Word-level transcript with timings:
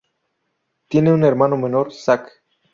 Tiene 0.87 1.13
un 1.13 1.23
hermano 1.23 1.57
menor, 1.57 1.93
Zac. 1.93 2.27